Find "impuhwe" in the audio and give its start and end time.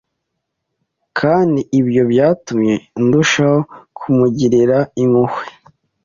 5.03-5.45